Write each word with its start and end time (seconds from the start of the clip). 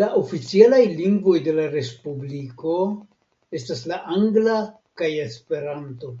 La 0.00 0.06
oficialaj 0.20 0.80
lingvoj 1.02 1.36
de 1.50 1.54
la 1.58 1.66
respubliko 1.76 2.74
estas 3.60 3.86
la 3.94 4.02
angla 4.18 4.58
kaj 5.04 5.14
Esperanto. 5.30 6.16